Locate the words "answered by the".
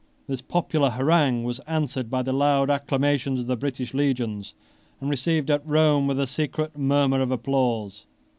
1.67-2.33